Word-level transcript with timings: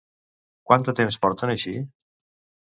Quant 0.71 0.85
de 0.87 0.95
temps 1.01 1.19
porten 1.27 1.53
així? 1.57 1.75